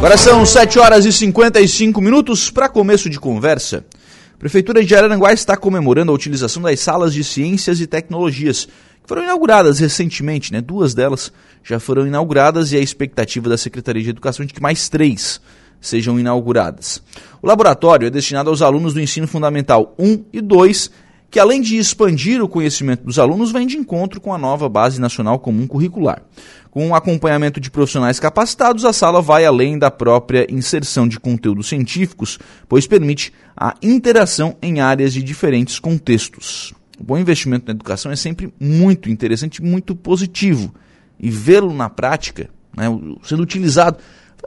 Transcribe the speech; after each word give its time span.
Agora 0.00 0.16
são 0.16 0.46
7 0.46 0.78
horas 0.78 1.04
e 1.04 1.12
55 1.12 2.00
minutos 2.00 2.50
para 2.50 2.70
começo 2.70 3.10
de 3.10 3.20
conversa. 3.20 3.84
A 4.32 4.38
Prefeitura 4.38 4.82
de 4.82 4.96
Araranguá 4.96 5.30
está 5.30 5.58
comemorando 5.58 6.10
a 6.10 6.14
utilização 6.14 6.62
das 6.62 6.80
salas 6.80 7.12
de 7.12 7.22
ciências 7.22 7.82
e 7.82 7.86
tecnologias, 7.86 8.64
que 8.64 9.06
foram 9.06 9.24
inauguradas 9.24 9.78
recentemente, 9.78 10.54
né? 10.54 10.62
Duas 10.62 10.94
delas 10.94 11.30
já 11.62 11.78
foram 11.78 12.06
inauguradas 12.06 12.72
e 12.72 12.78
a 12.78 12.80
expectativa 12.80 13.50
da 13.50 13.58
Secretaria 13.58 14.02
de 14.02 14.08
Educação 14.08 14.42
é 14.42 14.46
de 14.46 14.54
que 14.54 14.62
mais 14.62 14.88
três 14.88 15.38
sejam 15.82 16.18
inauguradas. 16.18 17.02
O 17.42 17.46
laboratório 17.46 18.06
é 18.06 18.10
destinado 18.10 18.48
aos 18.48 18.62
alunos 18.62 18.94
do 18.94 19.02
ensino 19.02 19.28
fundamental 19.28 19.94
1 19.98 20.24
e 20.32 20.40
2 20.40 20.90
que 21.30 21.38
além 21.38 21.60
de 21.60 21.76
expandir 21.76 22.42
o 22.42 22.48
conhecimento 22.48 23.04
dos 23.04 23.18
alunos, 23.18 23.52
vem 23.52 23.66
de 23.66 23.76
encontro 23.76 24.20
com 24.20 24.34
a 24.34 24.38
nova 24.38 24.68
Base 24.68 25.00
Nacional 25.00 25.38
Comum 25.38 25.66
Curricular. 25.66 26.22
Com 26.70 26.86
um 26.86 26.94
acompanhamento 26.94 27.60
de 27.60 27.70
profissionais 27.70 28.20
capacitados, 28.20 28.84
a 28.84 28.92
sala 28.92 29.20
vai 29.20 29.44
além 29.44 29.76
da 29.76 29.90
própria 29.90 30.46
inserção 30.48 31.08
de 31.08 31.18
conteúdos 31.18 31.68
científicos, 31.68 32.38
pois 32.68 32.86
permite 32.86 33.32
a 33.56 33.74
interação 33.82 34.56
em 34.62 34.80
áreas 34.80 35.12
de 35.12 35.22
diferentes 35.22 35.80
contextos. 35.80 36.72
O 36.98 37.02
bom 37.02 37.18
investimento 37.18 37.66
na 37.66 37.72
educação 37.72 38.12
é 38.12 38.16
sempre 38.16 38.52
muito 38.60 39.10
interessante 39.10 39.60
muito 39.62 39.96
positivo. 39.96 40.72
E 41.18 41.28
vê-lo 41.28 41.74
na 41.74 41.90
prática, 41.90 42.48
né, 42.76 42.84
sendo 43.24 43.42
utilizado. 43.42 43.98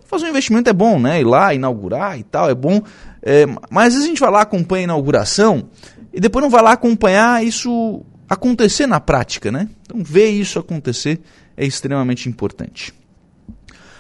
Fazer 0.06 0.26
um 0.26 0.30
investimento 0.30 0.70
é 0.70 0.74
bom, 0.74 1.00
né? 1.00 1.20
Ir 1.20 1.26
lá, 1.26 1.54
inaugurar 1.54 2.18
e 2.18 2.24
tal, 2.24 2.50
é 2.50 2.56
bom. 2.56 2.82
É, 3.22 3.46
mas 3.70 3.88
às 3.88 3.94
vezes 3.94 4.06
a 4.06 4.08
gente 4.08 4.20
vai 4.20 4.32
lá, 4.32 4.42
acompanha 4.42 4.84
a 4.84 4.86
inauguração 4.86 5.70
e 6.14 6.20
depois 6.20 6.42
não 6.42 6.50
vai 6.50 6.62
lá 6.62 6.72
acompanhar 6.72 7.44
isso 7.44 8.04
acontecer 8.30 8.88
na 8.88 9.00
prática, 9.00 9.52
né? 9.52 9.70
Então 9.84 10.04
ver 10.04 10.30
isso 10.30 10.60
acontecer 10.60 11.20
é 11.56 11.66
extremamente 11.66 12.28
importante. 12.30 12.94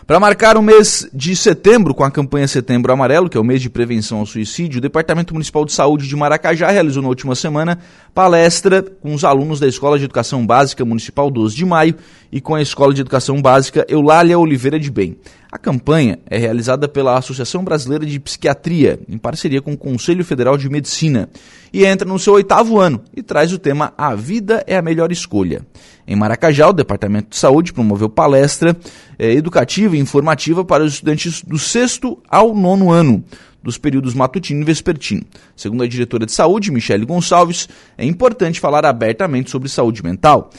Para 0.06 0.20
marcar 0.20 0.58
o 0.58 0.62
mês 0.62 1.08
de 1.14 1.34
setembro 1.34 1.94
com 1.94 2.04
a 2.04 2.12
campanha 2.12 2.46
Setembro 2.46 2.92
Amarelo, 2.92 3.30
que 3.30 3.38
é 3.38 3.40
o 3.40 3.44
mês 3.44 3.62
de 3.62 3.70
prevenção 3.70 4.20
ao 4.20 4.26
suicídio, 4.26 4.80
o 4.80 4.82
Departamento 4.82 5.34
Municipal 5.34 5.64
de 5.64 5.72
Saúde 5.72 6.10
de 6.10 6.16
Maracajá 6.16 6.70
realizou 6.70 7.02
na 7.02 7.08
última 7.08 7.36
semana 7.36 7.80
palestra 8.14 8.82
com 8.82 9.14
os 9.14 9.24
alunos 9.24 9.62
da 9.62 9.68
Escola 9.68 9.98
de 9.98 10.04
Educação 10.04 10.46
Básica 10.46 10.84
Municipal 10.84 11.32
12 11.32 11.56
de 11.56 11.66
Maio 11.66 11.96
e 12.30 12.42
com 12.42 12.54
a 12.54 12.62
Escola 12.62 12.94
de 12.94 13.00
Educação 13.00 13.42
Básica 13.42 13.86
Eulália 13.88 14.38
Oliveira 14.38 14.78
de 14.78 14.92
Bem. 14.92 15.18
A 15.54 15.60
campanha 15.60 16.18
é 16.26 16.40
realizada 16.40 16.88
pela 16.88 17.16
Associação 17.16 17.64
Brasileira 17.64 18.08
de 18.08 18.20
Psiquiatria, 18.20 19.00
em 19.08 19.20
parceria 19.20 19.62
com 19.62 19.74
o 19.74 19.78
Conselho 19.78 20.26
Federal 20.26 20.58
de 20.58 20.68
Medicina, 20.68 21.30
e 21.72 21.86
entra 21.86 22.08
no 22.10 22.18
seu 22.18 22.34
oitavo 22.34 22.80
ano 22.80 23.04
e 23.16 23.22
traz 23.22 23.54
o 23.54 23.60
tema 23.60 23.94
A 23.96 24.16
Vida 24.16 24.64
é 24.66 24.76
a 24.76 24.82
Melhor 24.82 25.12
Escolha. 25.12 25.64
Em 26.08 26.16
Maracajá, 26.16 26.68
o 26.68 26.74
Departamento 26.74 27.30
de 27.30 27.38
Saúde 27.38 27.72
promoveu 27.72 28.10
palestra 28.10 28.76
eh, 29.20 29.34
educativa 29.34 29.96
e 29.96 30.00
informativa 30.00 30.66
para 30.66 30.84
os 30.84 30.94
estudantes 30.94 31.44
do 31.44 31.60
sexto 31.60 32.18
ao 32.28 32.56
nono 32.56 32.90
ano, 32.90 33.24
dos 33.62 33.78
períodos 33.78 34.16
matutino 34.16 34.62
e 34.62 34.66
vespertino. 34.66 35.22
Segundo 35.56 35.84
a 35.84 35.88
diretora 35.88 36.26
de 36.26 36.32
saúde, 36.32 36.72
Michele 36.72 37.06
Gonçalves, 37.06 37.70
é 37.96 38.04
importante 38.04 38.60
falar 38.60 38.88
abertamente 38.88 39.52
sobre 39.52 39.70
saúde 39.70 40.04
mental. 40.04 40.50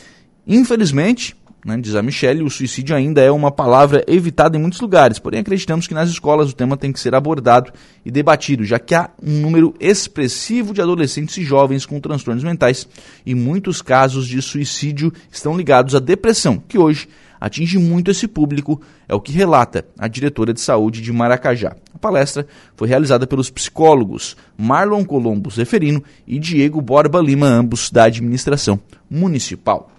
Infelizmente, 0.46 1.34
né, 1.64 1.78
diz 1.78 1.94
a 1.94 2.02
Michelle, 2.02 2.42
o 2.42 2.50
suicídio 2.50 2.94
ainda 2.94 3.22
é 3.22 3.30
uma 3.30 3.50
palavra 3.50 4.04
evitada 4.06 4.56
em 4.56 4.60
muitos 4.60 4.80
lugares, 4.80 5.18
porém 5.18 5.40
acreditamos 5.40 5.86
que 5.86 5.94
nas 5.94 6.10
escolas 6.10 6.50
o 6.50 6.54
tema 6.54 6.76
tem 6.76 6.92
que 6.92 7.00
ser 7.00 7.14
abordado 7.14 7.72
e 8.04 8.10
debatido, 8.10 8.64
já 8.64 8.78
que 8.78 8.94
há 8.94 9.08
um 9.22 9.40
número 9.40 9.74
expressivo 9.80 10.74
de 10.74 10.82
adolescentes 10.82 11.36
e 11.38 11.42
jovens 11.42 11.86
com 11.86 11.98
transtornos 12.00 12.44
mentais 12.44 12.86
e 13.24 13.34
muitos 13.34 13.80
casos 13.80 14.28
de 14.28 14.42
suicídio 14.42 15.10
estão 15.30 15.56
ligados 15.56 15.94
à 15.94 16.00
depressão, 16.00 16.62
que 16.68 16.78
hoje 16.78 17.08
atinge 17.40 17.78
muito 17.78 18.10
esse 18.10 18.26
público, 18.28 18.80
é 19.08 19.14
o 19.14 19.20
que 19.20 19.32
relata 19.32 19.86
a 19.98 20.08
diretora 20.08 20.52
de 20.52 20.60
saúde 20.60 21.00
de 21.00 21.12
Maracajá. 21.12 21.76
A 21.94 21.98
palestra 21.98 22.46
foi 22.76 22.88
realizada 22.88 23.26
pelos 23.26 23.50
psicólogos 23.50 24.36
Marlon 24.56 25.04
Colombo 25.04 25.50
Zeferino 25.50 26.02
e 26.26 26.38
Diego 26.38 26.80
Borba 26.80 27.20
Lima, 27.20 27.46
ambos 27.46 27.90
da 27.90 28.04
administração 28.04 28.80
municipal. 29.10 29.93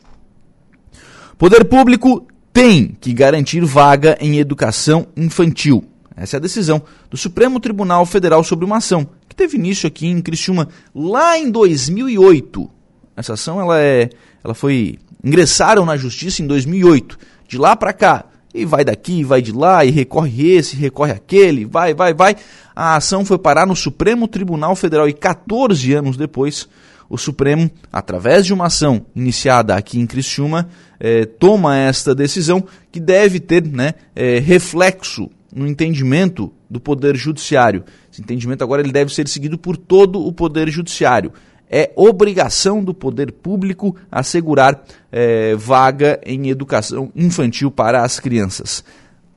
Poder 1.38 1.66
público 1.66 2.26
tem 2.54 2.96
que 3.00 3.12
garantir 3.12 3.64
vaga 3.66 4.18
em 4.22 4.40
educação 4.40 5.08
infantil. 5.18 5.84
Essa 6.16 6.38
é 6.38 6.40
a 6.40 6.42
decisão 6.42 6.82
do 7.10 7.18
Supremo 7.18 7.60
Tribunal 7.60 8.06
Federal 8.06 8.42
sobre 8.42 8.64
uma 8.64 8.78
ação 8.78 9.06
que 9.28 9.36
teve 9.36 9.58
início 9.58 9.86
aqui 9.86 10.08
em 10.08 10.22
Criciúma 10.22 10.70
lá 10.94 11.38
em 11.38 11.52
2008. 11.52 12.70
Essa 13.18 13.34
ação 13.34 13.60
ela 13.60 13.82
é, 13.82 14.10
ela 14.42 14.54
foi 14.54 14.98
ingressaram 15.22 15.86
na 15.86 15.98
justiça 15.98 16.42
em 16.42 16.48
2008. 16.48 17.18
De 17.50 17.58
lá 17.58 17.76
para 17.76 17.92
cá, 17.92 18.26
e 18.54 18.64
vai 18.64 18.86
daqui, 18.86 19.22
vai 19.22 19.42
de 19.42 19.52
lá, 19.52 19.84
e 19.84 19.92
recorre 19.92 20.54
esse, 20.54 20.78
recorre 20.78 21.12
aquele, 21.12 21.66
vai, 21.66 21.94
vai, 21.94 22.14
vai. 22.14 22.38
A 22.74 22.96
ação 22.96 23.26
foi 23.26 23.38
parar 23.38 23.66
no 23.66 23.76
Supremo 23.76 24.26
Tribunal 24.26 24.74
Federal 24.76 25.10
e 25.10 25.14
14 25.14 25.92
anos 25.94 26.16
depois, 26.16 26.70
o 27.10 27.18
Supremo, 27.18 27.70
através 27.92 28.46
de 28.46 28.54
uma 28.54 28.66
ação 28.66 29.06
iniciada 29.16 29.76
aqui 29.76 30.00
em 30.00 30.08
Criciúma, 30.08 30.68
eh, 31.00 31.26
toma 31.26 31.78
esta 31.78 32.16
decisão 32.16 32.64
que 32.92 33.00
deve 33.00 33.40
ter 33.40 33.66
né, 33.66 33.94
eh, 34.16 34.40
reflexo 34.40 35.30
no 35.54 35.68
entendimento 35.68 36.52
do 36.70 36.80
Poder 36.80 37.16
Judiciário. 37.16 37.84
Esse 38.12 38.22
entendimento 38.22 38.64
agora 38.64 38.82
ele 38.82 38.92
deve 38.92 39.14
ser 39.14 39.28
seguido 39.28 39.58
por 39.58 39.78
todo 39.78 40.26
o 40.26 40.34
Poder 40.34 40.70
Judiciário. 40.70 41.32
É 41.70 41.92
obrigação 41.96 42.84
do 42.84 42.94
poder 42.94 43.32
público 43.32 43.96
assegurar 44.12 44.84
eh, 45.12 45.56
vaga 45.56 46.20
em 46.24 46.50
educação 46.50 47.12
infantil 47.16 47.72
para 47.72 48.04
as 48.04 48.20
crianças. 48.20 48.84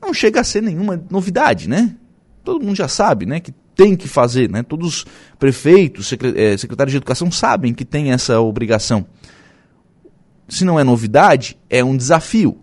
Não 0.00 0.12
chega 0.12 0.40
a 0.40 0.44
ser 0.44 0.62
nenhuma 0.62 1.02
novidade, 1.10 1.68
né? 1.68 1.96
Todo 2.44 2.64
mundo 2.64 2.76
já 2.76 2.88
sabe, 2.88 3.26
né, 3.26 3.40
que 3.40 3.52
tem 3.78 3.94
que 3.94 4.08
fazer, 4.08 4.50
né? 4.50 4.64
Todos 4.64 4.88
os 4.88 5.06
prefeitos, 5.38 6.12
eh, 6.12 6.56
secretários 6.56 6.90
de 6.90 6.96
educação 6.96 7.30
sabem 7.30 7.72
que 7.72 7.84
tem 7.84 8.10
essa 8.10 8.40
obrigação. 8.40 9.06
Se 10.48 10.64
não 10.64 10.80
é 10.80 10.82
novidade, 10.82 11.56
é 11.70 11.84
um 11.84 11.96
desafio, 11.96 12.58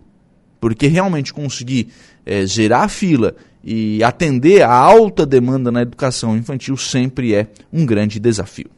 porque 0.60 0.86
realmente 0.86 1.32
conseguir 1.32 1.88
é, 2.26 2.44
gerar 2.44 2.88
fila 2.88 3.34
e 3.64 4.04
atender 4.04 4.60
a 4.60 4.70
alta 4.70 5.24
demanda 5.24 5.72
na 5.72 5.80
educação 5.80 6.36
infantil 6.36 6.76
sempre 6.76 7.34
é 7.34 7.48
um 7.72 7.86
grande 7.86 8.20
desafio. 8.20 8.68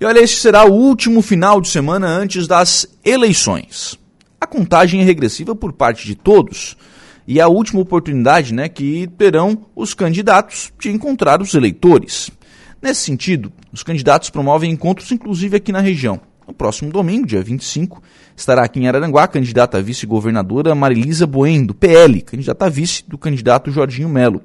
E 0.00 0.04
olha, 0.06 0.20
este 0.20 0.38
será 0.38 0.64
o 0.64 0.72
último 0.72 1.20
final 1.20 1.60
de 1.60 1.68
semana 1.68 2.06
antes 2.06 2.46
das 2.46 2.88
eleições. 3.04 3.98
A 4.40 4.46
contagem 4.46 5.02
é 5.02 5.04
regressiva 5.04 5.54
por 5.54 5.74
parte 5.74 6.06
de 6.06 6.14
todos 6.14 6.74
e 7.26 7.40
a 7.40 7.48
última 7.48 7.80
oportunidade 7.80 8.54
né, 8.54 8.68
que 8.68 9.08
terão 9.18 9.66
os 9.74 9.94
candidatos 9.94 10.72
de 10.78 10.90
encontrar 10.90 11.42
os 11.42 11.54
eleitores. 11.54 12.30
Nesse 12.80 13.00
sentido, 13.00 13.52
os 13.72 13.82
candidatos 13.82 14.30
promovem 14.30 14.70
encontros, 14.70 15.10
inclusive 15.10 15.56
aqui 15.56 15.72
na 15.72 15.80
região. 15.80 16.20
No 16.46 16.54
próximo 16.54 16.92
domingo, 16.92 17.26
dia 17.26 17.42
25, 17.42 18.00
estará 18.36 18.62
aqui 18.62 18.78
em 18.78 18.86
Araranguá 18.86 19.24
a 19.24 19.28
candidata 19.28 19.78
a 19.78 19.80
vice-governadora 19.80 20.74
Marilisa 20.74 21.26
Boen, 21.26 21.66
do 21.66 21.74
PL, 21.74 22.22
candidata 22.22 22.66
a 22.66 22.68
vice 22.68 23.02
do 23.08 23.18
candidato 23.18 23.72
Jorginho 23.72 24.08
Melo. 24.08 24.40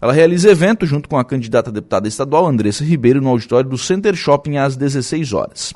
Ela 0.00 0.14
realiza 0.14 0.50
evento 0.50 0.86
junto 0.86 1.08
com 1.08 1.18
a 1.18 1.24
candidata 1.24 1.68
a 1.68 1.72
deputada 1.72 2.08
estadual 2.08 2.46
Andressa 2.46 2.82
Ribeiro 2.82 3.20
no 3.20 3.28
auditório 3.28 3.68
do 3.68 3.76
Center 3.76 4.14
Shopping 4.14 4.56
às 4.56 4.76
16 4.76 5.32
horas. 5.34 5.74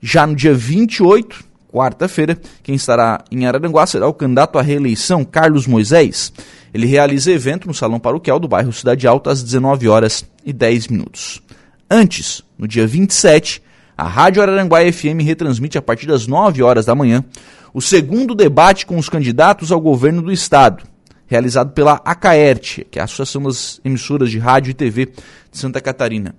Já 0.00 0.26
no 0.26 0.36
dia 0.36 0.54
28, 0.54 1.42
quarta-feira, 1.74 2.38
quem 2.62 2.76
estará 2.76 3.24
em 3.32 3.46
Araranguá 3.46 3.84
será 3.84 4.06
o 4.06 4.14
candidato 4.14 4.60
à 4.60 4.62
reeleição, 4.62 5.24
Carlos 5.24 5.66
Moisés. 5.66 6.32
Ele 6.72 6.86
realiza 6.86 7.32
evento 7.32 7.66
no 7.66 7.74
Salão 7.74 7.98
Paroquial 7.98 8.38
do 8.38 8.46
bairro 8.46 8.72
Cidade 8.72 9.08
Alta 9.08 9.32
às 9.32 9.42
19 9.42 9.88
horas 9.88 10.24
e 10.46 10.52
10 10.52 10.86
minutos. 10.86 11.42
Antes, 11.90 12.42
no 12.56 12.68
dia 12.68 12.86
27, 12.86 13.60
a 13.98 14.06
Rádio 14.06 14.40
Araranguá 14.40 14.80
FM 14.80 15.20
retransmite 15.22 15.76
a 15.76 15.82
partir 15.82 16.06
das 16.06 16.28
9 16.28 16.62
horas 16.62 16.86
da 16.86 16.94
manhã 16.94 17.24
o 17.72 17.82
segundo 17.82 18.36
debate 18.36 18.86
com 18.86 18.96
os 18.96 19.08
candidatos 19.08 19.72
ao 19.72 19.80
governo 19.80 20.22
do 20.22 20.30
estado, 20.30 20.84
realizado 21.26 21.72
pela 21.72 22.00
ACAERT, 22.04 22.84
que 22.88 23.00
é 23.00 23.02
a 23.02 23.04
Associação 23.04 23.42
das 23.42 23.80
Emissoras 23.84 24.30
de 24.30 24.38
Rádio 24.38 24.70
e 24.70 24.74
TV 24.74 25.06
de 25.06 25.58
Santa 25.58 25.80
Catarina. 25.80 26.36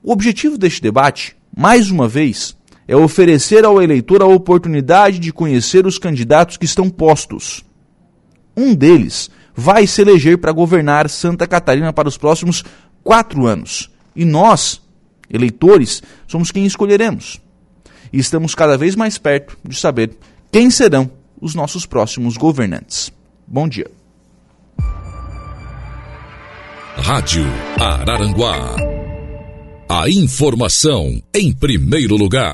O 0.00 0.12
objetivo 0.12 0.56
deste 0.56 0.80
debate, 0.80 1.36
mais 1.56 1.90
uma 1.90 2.06
vez, 2.06 2.56
é 2.90 2.96
oferecer 2.96 3.64
ao 3.64 3.80
eleitor 3.80 4.20
a 4.20 4.26
oportunidade 4.26 5.20
de 5.20 5.32
conhecer 5.32 5.86
os 5.86 5.96
candidatos 5.96 6.56
que 6.56 6.64
estão 6.64 6.90
postos. 6.90 7.64
Um 8.56 8.74
deles 8.74 9.30
vai 9.54 9.86
se 9.86 10.02
eleger 10.02 10.38
para 10.38 10.50
governar 10.50 11.08
Santa 11.08 11.46
Catarina 11.46 11.92
para 11.92 12.08
os 12.08 12.18
próximos 12.18 12.64
quatro 13.04 13.46
anos. 13.46 13.88
E 14.16 14.24
nós, 14.24 14.82
eleitores, 15.32 16.02
somos 16.26 16.50
quem 16.50 16.66
escolheremos. 16.66 17.40
E 18.12 18.18
estamos 18.18 18.56
cada 18.56 18.76
vez 18.76 18.96
mais 18.96 19.16
perto 19.18 19.56
de 19.64 19.76
saber 19.76 20.10
quem 20.50 20.68
serão 20.68 21.08
os 21.40 21.54
nossos 21.54 21.86
próximos 21.86 22.36
governantes. 22.36 23.12
Bom 23.46 23.68
dia. 23.68 23.88
Rádio 26.96 27.44
Araranguá. 27.78 28.74
A 29.88 30.08
informação 30.08 31.22
em 31.32 31.52
primeiro 31.52 32.16
lugar. 32.16 32.48